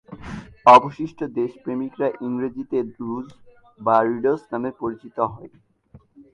অবশিষ্ট 0.65 1.19
দেশপ্রেমিকরা 1.39 2.07
ইংরেজিতে 2.27 2.77
রুজ 2.95 3.27
বা 3.79 3.95
রিডস 4.07 4.41
নামে 4.51 4.71
পরিচিত 4.81 5.17
হয়। 5.33 5.51